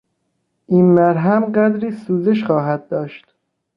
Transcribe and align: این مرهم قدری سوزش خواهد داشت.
این 0.67 0.85
مرهم 0.93 1.45
قدری 1.45 1.91
سوزش 1.91 2.43
خواهد 2.43 2.87
داشت. 2.87 3.35